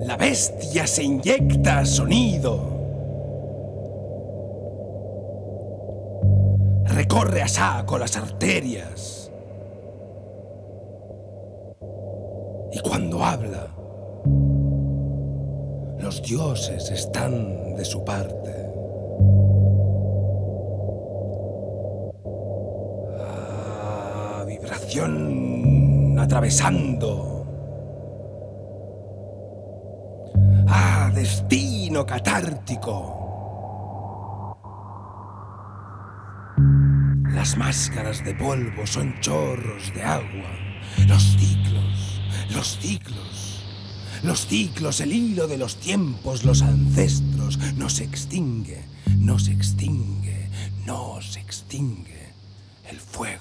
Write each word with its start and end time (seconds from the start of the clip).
La 0.00 0.16
bestia 0.16 0.86
se 0.86 1.02
inyecta 1.02 1.84
sonido. 1.84 2.58
Recorre 6.86 7.42
a 7.42 7.48
saco 7.48 7.98
las 7.98 8.16
arterias. 8.16 9.30
Y 12.72 12.78
cuando 12.80 13.22
habla, 13.22 13.68
los 15.98 16.22
dioses 16.22 16.90
están 16.90 17.74
de 17.76 17.84
su 17.84 18.02
parte. 18.02 18.72
Ah, 23.18 24.44
vibración 24.46 26.18
atravesando. 26.18 27.29
Destino 31.10 32.06
catártico. 32.06 33.26
Las 37.32 37.56
máscaras 37.56 38.24
de 38.24 38.34
polvo 38.34 38.86
son 38.86 39.18
chorros 39.20 39.92
de 39.94 40.02
agua. 40.02 40.50
Los 41.06 41.22
ciclos, 41.38 42.20
los 42.54 42.78
ciclos, 42.78 43.64
los 44.22 44.46
ciclos, 44.46 45.00
el 45.00 45.12
hilo 45.12 45.46
de 45.46 45.56
los 45.56 45.76
tiempos, 45.76 46.44
los 46.44 46.62
ancestros, 46.62 47.58
no 47.76 47.88
se 47.88 48.04
extingue, 48.04 48.84
no 49.18 49.38
se 49.38 49.52
extingue, 49.52 50.48
no 50.84 51.22
se 51.22 51.40
extingue 51.40 52.34
el 52.90 52.98
fuego. 52.98 53.39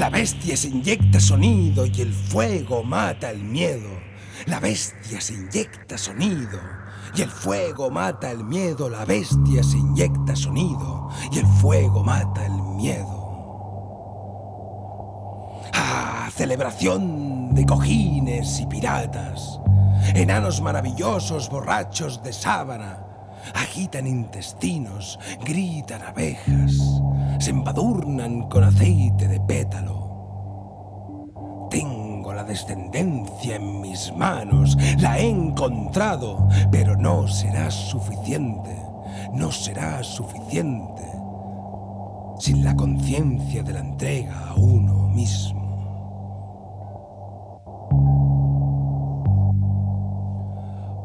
La 0.00 0.08
bestia 0.08 0.56
se 0.56 0.68
inyecta 0.68 1.20
sonido 1.20 1.84
y 1.84 2.00
el 2.00 2.10
fuego 2.10 2.82
mata 2.82 3.30
el 3.30 3.44
miedo. 3.44 3.90
La 4.46 4.58
bestia 4.58 5.20
se 5.20 5.34
inyecta 5.34 5.98
sonido 5.98 6.58
y 7.14 7.20
el 7.20 7.28
fuego 7.28 7.90
mata 7.90 8.30
el 8.30 8.42
miedo. 8.42 8.88
La 8.88 9.04
bestia 9.04 9.62
se 9.62 9.76
inyecta 9.76 10.34
sonido 10.34 11.10
y 11.30 11.40
el 11.40 11.46
fuego 11.46 12.02
mata 12.02 12.46
el 12.46 12.62
miedo. 12.78 13.20
Ah, 15.74 16.30
celebración 16.34 17.54
de 17.54 17.66
cojines 17.66 18.58
y 18.58 18.66
piratas. 18.68 19.60
Enanos 20.14 20.62
maravillosos, 20.62 21.50
borrachos 21.50 22.22
de 22.22 22.32
sábana. 22.32 23.10
Agitan 23.54 24.06
intestinos, 24.06 25.18
gritan 25.44 26.02
abejas, 26.02 26.78
se 27.38 27.50
embadurnan 27.50 28.48
con 28.48 28.64
aceite 28.64 29.28
de 29.28 29.40
pétalo. 29.40 29.99
Descendencia 32.50 33.54
en 33.54 33.80
mis 33.80 34.12
manos, 34.16 34.76
la 34.98 35.20
he 35.20 35.28
encontrado, 35.28 36.48
pero 36.72 36.96
no 36.96 37.28
será 37.28 37.70
suficiente, 37.70 38.76
no 39.32 39.52
será 39.52 40.02
suficiente 40.02 41.04
sin 42.40 42.64
la 42.64 42.74
conciencia 42.74 43.62
de 43.62 43.72
la 43.72 43.80
entrega 43.80 44.48
a 44.48 44.54
uno 44.54 45.08
mismo. 45.10 45.59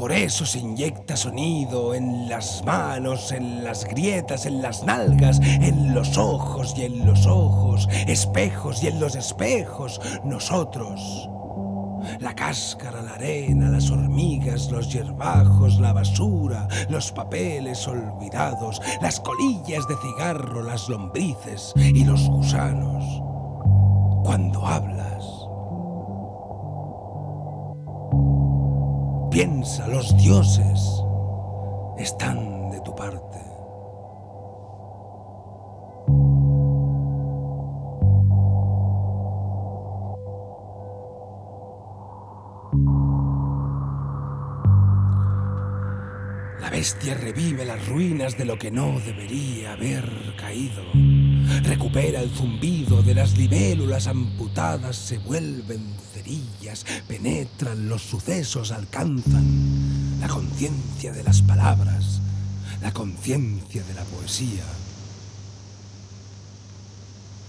Por 0.00 0.12
eso 0.12 0.46
se 0.46 0.60
inyecta 0.60 1.14
sonido 1.14 1.94
en 1.94 2.26
las 2.26 2.64
manos, 2.64 3.32
en 3.32 3.62
las 3.62 3.84
grietas, 3.84 4.46
en 4.46 4.62
las 4.62 4.82
nalgas, 4.82 5.38
en 5.42 5.94
los 5.94 6.16
ojos 6.16 6.72
y 6.74 6.84
en 6.84 7.04
los 7.04 7.26
ojos, 7.26 7.86
espejos 8.06 8.82
y 8.82 8.86
en 8.86 8.98
los 8.98 9.14
espejos, 9.14 10.00
nosotros. 10.24 11.28
La 12.18 12.34
cáscara, 12.34 13.02
la 13.02 13.12
arena, 13.12 13.68
las 13.68 13.90
hormigas, 13.90 14.70
los 14.70 14.90
hierbajos, 14.90 15.78
la 15.78 15.92
basura, 15.92 16.66
los 16.88 17.12
papeles 17.12 17.86
olvidados, 17.86 18.80
las 19.02 19.20
colillas 19.20 19.86
de 19.86 19.96
cigarro, 19.96 20.62
las 20.62 20.88
lombrices 20.88 21.74
y 21.76 22.06
los 22.06 22.26
gusanos. 22.26 23.04
Cuando 24.24 24.66
hablas, 24.66 25.39
Piensa, 29.30 29.86
los 29.86 30.16
dioses 30.16 31.04
están 31.96 32.68
de 32.72 32.80
tu 32.80 32.96
parte. 32.96 33.38
La 46.60 46.70
bestia 46.70 47.14
revive 47.14 47.64
las 47.64 47.86
ruinas 47.86 48.36
de 48.36 48.44
lo 48.44 48.58
que 48.58 48.72
no 48.72 48.98
debería 48.98 49.74
haber 49.74 50.10
caído. 50.36 50.82
Recupera 51.62 52.20
el 52.20 52.30
zumbido 52.30 53.02
de 53.02 53.14
las 53.14 53.36
libélulas 53.36 54.06
amputadas, 54.06 54.96
se 54.96 55.18
vuelven 55.18 55.82
cerillas, 56.12 56.84
penetran 57.06 57.88
los 57.88 58.02
sucesos, 58.02 58.72
alcanzan 58.72 60.20
la 60.20 60.28
conciencia 60.28 61.12
de 61.12 61.22
las 61.22 61.42
palabras, 61.42 62.20
la 62.82 62.92
conciencia 62.92 63.82
de 63.84 63.94
la 63.94 64.04
poesía. 64.04 64.64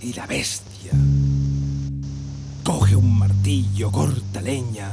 Y 0.00 0.12
la 0.14 0.26
bestia 0.26 0.92
coge 2.64 2.96
un 2.96 3.18
martillo, 3.18 3.90
corta 3.90 4.40
leña, 4.40 4.92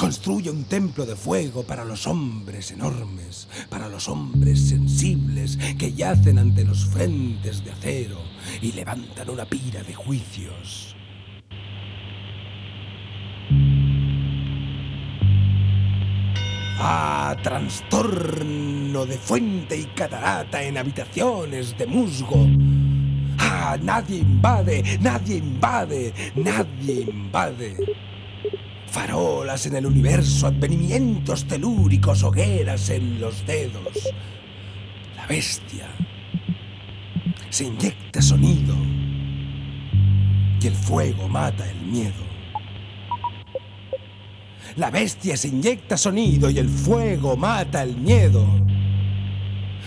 Construye 0.00 0.48
un 0.48 0.64
templo 0.64 1.04
de 1.04 1.14
fuego 1.14 1.62
para 1.62 1.84
los 1.84 2.06
hombres 2.06 2.70
enormes, 2.70 3.46
para 3.68 3.86
los 3.86 4.08
hombres 4.08 4.70
sensibles 4.70 5.58
que 5.78 5.92
yacen 5.92 6.38
ante 6.38 6.64
los 6.64 6.86
frentes 6.86 7.62
de 7.62 7.70
acero 7.70 8.16
y 8.62 8.72
levantan 8.72 9.28
una 9.28 9.44
pira 9.44 9.82
de 9.82 9.92
juicios. 9.92 10.96
Ah, 16.78 17.36
trastorno 17.42 19.04
de 19.04 19.18
fuente 19.18 19.76
y 19.76 19.84
catarata 19.84 20.62
en 20.62 20.78
habitaciones 20.78 21.76
de 21.76 21.86
musgo. 21.86 22.46
Ah, 23.38 23.76
nadie 23.78 24.20
invade, 24.20 24.98
nadie 24.98 25.36
invade, 25.36 26.14
nadie 26.36 27.02
invade 27.02 28.09
farolas 28.90 29.66
en 29.66 29.76
el 29.76 29.86
universo, 29.86 30.48
advenimientos 30.48 31.46
telúricos, 31.46 32.22
hogueras 32.22 32.90
en 32.90 33.20
los 33.20 33.46
dedos. 33.46 34.12
La 35.16 35.26
bestia 35.26 35.86
se 37.48 37.64
inyecta 37.64 38.20
sonido 38.20 38.74
y 40.60 40.66
el 40.66 40.74
fuego 40.74 41.28
mata 41.28 41.68
el 41.70 41.80
miedo. 41.80 42.30
La 44.76 44.90
bestia 44.90 45.36
se 45.36 45.48
inyecta 45.48 45.96
sonido 45.96 46.50
y 46.50 46.58
el 46.58 46.68
fuego 46.68 47.36
mata 47.36 47.82
el 47.82 47.96
miedo. 47.96 48.46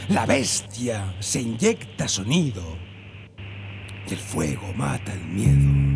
La 0.09 0.25
bestia 0.25 1.13
se 1.19 1.41
inyecta 1.41 2.07
sonido 2.07 2.63
y 4.07 4.13
el 4.13 4.19
fuego 4.19 4.73
mata 4.75 5.13
el 5.13 5.23
miedo. 5.25 5.92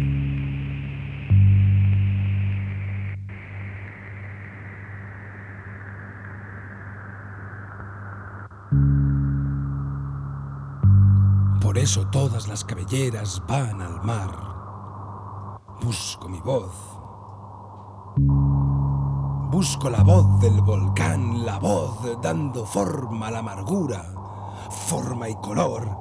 Por 11.62 11.78
eso 11.78 12.08
todas 12.08 12.48
las 12.48 12.66
cabelleras 12.66 13.42
van 13.48 13.82
al 13.82 14.02
mar. 14.04 14.30
Busco 15.82 16.28
mi 16.28 16.40
voz. 16.42 16.74
Busco 19.52 19.90
la 19.90 20.04
voz 20.04 20.42
del 20.42 20.60
volcán, 20.62 21.46
la 21.46 21.60
voz 21.60 22.20
dando 22.22 22.66
forma 22.66 23.28
a 23.28 23.32
la 23.32 23.40
amargura. 23.40 24.04
Forma 24.70 25.30
y 25.30 25.36
color, 25.36 26.00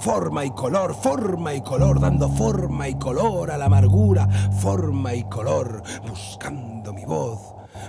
forma 0.00 0.44
y 0.44 0.50
color, 0.52 0.94
forma 0.94 1.54
y 1.54 1.62
color, 1.62 1.98
dando 1.98 2.28
forma 2.28 2.88
y 2.88 2.94
color 2.96 3.50
a 3.50 3.58
la 3.58 3.64
amargura, 3.64 4.28
forma 4.60 5.14
y 5.14 5.24
color, 5.24 5.82
buscando 6.08 6.92
mi 6.92 7.04
voz, 7.04 7.40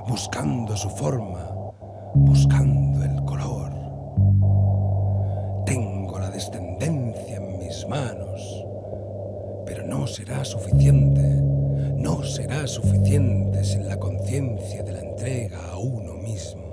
buscando 0.08 0.76
su 0.76 0.90
forma, 0.90 1.46
buscando 2.16 3.04
el 3.04 3.13
descendencia 6.52 7.38
en 7.38 7.58
mis 7.60 7.88
manos. 7.88 8.66
Pero 9.66 9.86
no 9.86 10.08
será 10.08 10.44
suficiente, 10.44 11.22
no 11.98 12.24
será 12.24 12.68
suficiente 12.68 13.64
sin 13.64 13.88
la 13.88 13.98
conciencia 13.98 14.84
de 14.84 14.92
la 14.92 15.00
entrega 15.00 15.60
a 15.72 15.78
uno 15.78 16.16
mismo. 16.16 16.64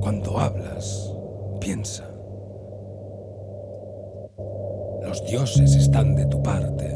Cuando 0.00 0.38
hablas, 0.38 1.12
piensa. 1.60 2.04
Los 5.02 5.24
dioses 5.26 5.74
están 5.74 6.14
de 6.14 6.26
tu 6.26 6.42
parte. 6.42 6.88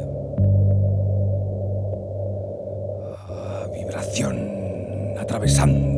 Ah, 3.29 3.67
vibración 3.73 5.15
atravesando 5.19 5.96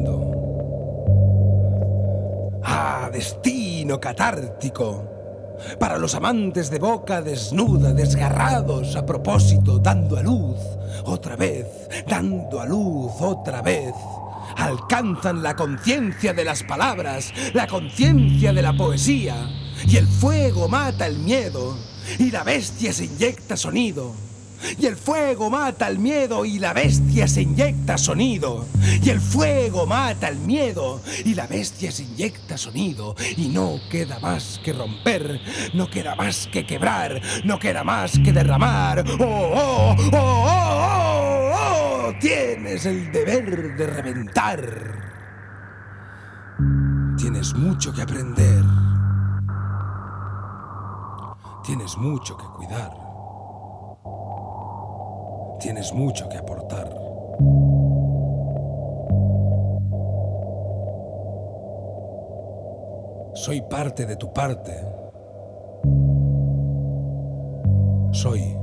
Destino 3.10 4.00
catártico 4.00 5.18
para 5.78 5.98
los 5.98 6.14
amantes 6.14 6.70
de 6.70 6.78
boca 6.78 7.20
desnuda, 7.20 7.92
desgarrados 7.92 8.96
a 8.96 9.04
propósito, 9.04 9.78
dando 9.78 10.16
a 10.16 10.22
luz, 10.22 10.58
otra 11.04 11.36
vez, 11.36 11.66
dando 12.06 12.60
a 12.60 12.66
luz, 12.66 13.12
otra 13.20 13.62
vez. 13.62 13.94
Alcanzan 14.56 15.42
la 15.42 15.54
conciencia 15.54 16.32
de 16.32 16.44
las 16.44 16.62
palabras, 16.62 17.32
la 17.54 17.66
conciencia 17.66 18.52
de 18.52 18.62
la 18.62 18.72
poesía, 18.72 19.48
y 19.86 19.96
el 19.96 20.06
fuego 20.06 20.68
mata 20.68 21.06
el 21.06 21.18
miedo, 21.18 21.76
y 22.18 22.30
la 22.30 22.44
bestia 22.44 22.92
se 22.92 23.04
inyecta 23.04 23.56
sonido. 23.56 24.27
Y 24.78 24.86
el 24.86 24.96
fuego 24.96 25.50
mata 25.50 25.88
el 25.88 25.98
miedo 25.98 26.44
y 26.44 26.58
la 26.58 26.72
bestia 26.72 27.28
se 27.28 27.42
inyecta 27.42 27.98
sonido. 27.98 28.66
Y 29.02 29.10
el 29.10 29.20
fuego 29.20 29.86
mata 29.86 30.28
el 30.28 30.38
miedo 30.38 31.00
y 31.24 31.34
la 31.34 31.46
bestia 31.46 31.90
se 31.90 32.04
inyecta 32.04 32.58
sonido. 32.58 33.14
Y 33.36 33.48
no 33.48 33.80
queda 33.90 34.18
más 34.18 34.60
que 34.64 34.72
romper, 34.72 35.40
no 35.74 35.88
queda 35.90 36.14
más 36.14 36.48
que 36.52 36.66
quebrar, 36.66 37.20
no 37.44 37.58
queda 37.58 37.84
más 37.84 38.12
que 38.18 38.32
derramar. 38.32 39.04
¡Oh, 39.18 39.24
oh, 39.24 39.96
oh, 39.98 40.10
oh, 40.12 40.44
oh! 40.44 41.52
oh! 41.54 42.14
Tienes 42.20 42.86
el 42.86 43.12
deber 43.12 43.76
de 43.76 43.86
reventar. 43.86 45.08
Tienes 47.16 47.54
mucho 47.54 47.92
que 47.92 48.02
aprender. 48.02 48.64
Tienes 51.64 51.96
mucho 51.98 52.36
que 52.36 52.44
cuidar. 52.44 53.07
Tienes 55.58 55.92
mucho 55.92 56.28
que 56.28 56.38
aportar. 56.38 56.88
Soy 63.34 63.60
parte 63.62 64.06
de 64.06 64.16
tu 64.16 64.32
parte. 64.32 64.72
Soy 68.12 68.56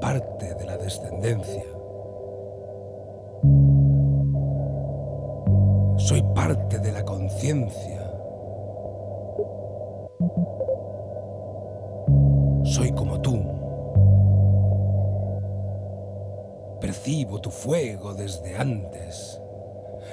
parte 0.00 0.54
de 0.54 0.66
la 0.66 0.76
descendencia. 0.76 1.64
Soy 5.96 6.22
parte 6.34 6.78
de 6.78 6.92
la 6.92 7.04
conciencia. 7.04 8.10
Soy 12.64 12.92
como 12.92 13.19
Percibo 17.10 17.40
tu 17.40 17.50
fuego 17.50 18.14
desde 18.14 18.56
antes. 18.56 19.42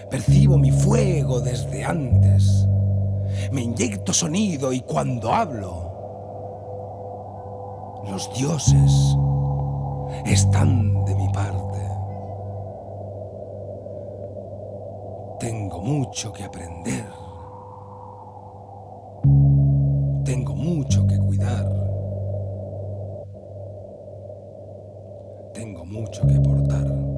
Percibo 0.10 0.58
mi 0.58 0.72
fuego 0.72 1.40
desde 1.40 1.86
antes. 1.86 2.68
Me 3.52 3.62
inyecto 3.62 4.12
sonido 4.12 4.74
y 4.74 4.80
cuando 4.80 5.32
hablo, 5.32 5.92
los 8.10 8.34
dioses 8.34 9.16
están 10.26 11.06
de 11.06 11.14
mi 11.14 11.30
parte. 11.30 11.88
Tengo 15.40 15.80
mucho 15.82 16.34
que 16.34 16.46
aprender. 16.46 17.06
Tengo 20.26 20.56
mucho 20.56 21.06
que 21.06 21.20
cuidar. 21.20 21.87
Mucho 25.86 26.28
que 26.28 26.36
aportar. 26.36 27.17